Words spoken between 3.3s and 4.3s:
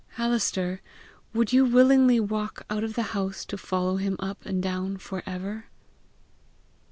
to follow him